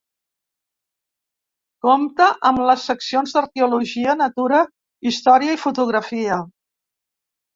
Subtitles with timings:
[1.85, 4.61] Compta amb les seccions d'Arqueologia, natura,
[5.11, 6.39] història i fotografia.